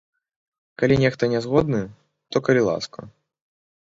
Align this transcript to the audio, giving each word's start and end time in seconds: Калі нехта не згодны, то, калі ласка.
Калі 0.81 0.95
нехта 1.03 1.23
не 1.33 1.41
згодны, 1.45 1.81
то, 2.35 2.43
калі 2.47 2.61
ласка. 2.71 2.99